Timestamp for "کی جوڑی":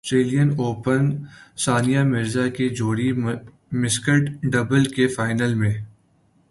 2.47-3.11